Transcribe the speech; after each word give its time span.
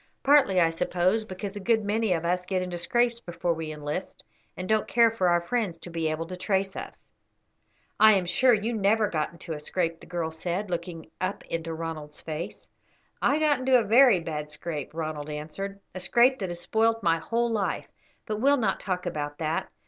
"Partly, 0.23 0.59
I 0.59 0.71
suppose, 0.71 1.23
because 1.25 1.55
a 1.55 1.59
good 1.59 1.85
many 1.85 2.11
of 2.11 2.25
us 2.25 2.47
get 2.47 2.63
into 2.63 2.79
scrapes 2.79 3.19
before 3.19 3.53
we 3.53 3.71
enlist, 3.71 4.25
and 4.57 4.67
don't 4.67 4.87
care 4.87 5.11
for 5.11 5.29
our 5.29 5.41
friends 5.41 5.77
to 5.77 5.91
be 5.91 6.07
able 6.09 6.25
to 6.25 6.35
trace 6.35 6.75
us." 6.75 7.07
"I 7.99 8.13
am 8.13 8.25
sure 8.25 8.51
you 8.55 8.73
never 8.73 9.07
got 9.11 9.31
into 9.31 9.53
a 9.53 9.59
scrape," 9.59 9.99
the 9.99 10.07
girl 10.07 10.31
said, 10.31 10.71
looking 10.71 11.11
up 11.21 11.45
into 11.45 11.71
Ronald's 11.75 12.19
face. 12.19 12.67
"I 13.21 13.37
got 13.37 13.59
into 13.59 13.77
a 13.77 13.83
very 13.83 14.19
bad 14.19 14.49
scrape," 14.49 14.91
Ronald 14.91 15.29
answered, 15.29 15.79
"a 15.93 15.99
scrape 15.99 16.39
that 16.39 16.49
has 16.49 16.59
spoilt 16.59 17.03
my 17.03 17.19
whole 17.19 17.51
life; 17.51 17.87
but 18.25 18.37
we 18.37 18.49
will 18.49 18.57
not 18.57 18.79
talk 18.79 19.05
about 19.05 19.37
that. 19.37 19.69